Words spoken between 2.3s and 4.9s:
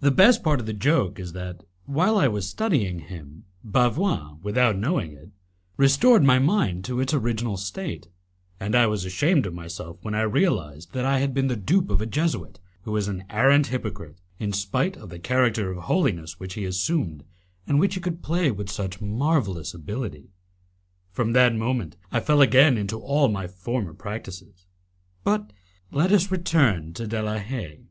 studying him, Bavois, without